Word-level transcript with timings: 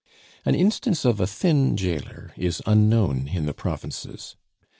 An 0.45 0.55
instance 0.55 1.05
of 1.05 1.19
a 1.19 1.27
thin 1.27 1.77
jailer 1.77 2.31
is 2.35 2.59
unknown 2.65 3.27
in 3.27 3.45
the 3.45 3.53
provinces. 3.53 4.35